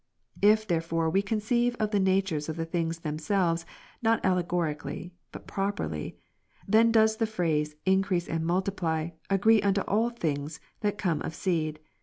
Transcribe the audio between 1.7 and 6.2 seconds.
of the natures of the things themselves, not allegorically, but properly,